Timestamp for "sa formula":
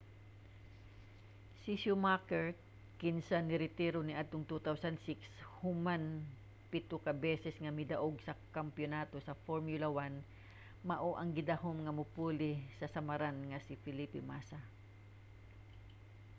9.21-9.87